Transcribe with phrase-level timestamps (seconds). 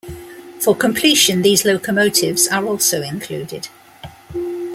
[0.59, 3.67] For completion these locomotives are also included.